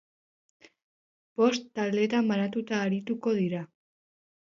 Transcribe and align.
Bost 1.43 1.69
taldetan 1.81 2.35
banatuta 2.35 2.83
arituko 2.89 3.39
dira. 3.45 3.65